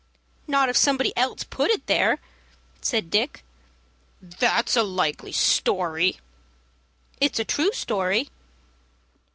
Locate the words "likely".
4.81-5.31